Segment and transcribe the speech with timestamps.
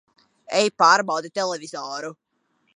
[0.61, 2.13] Ej pārbaudi televizoru!